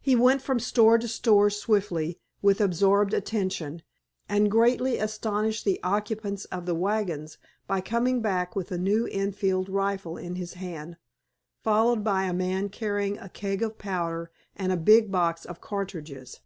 [0.00, 3.82] He went from store to store swiftly, with absorbed attention,
[4.28, 9.68] and greatly astonished the occupants of the wagons by coming back with a new Enfield
[9.68, 10.96] rifle in his hand,
[11.60, 16.38] followed by a man carrying a keg of powder and a big box of cartridges.